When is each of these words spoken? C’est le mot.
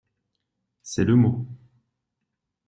C’est 0.81 1.03
le 1.03 1.15
mot. 1.15 1.45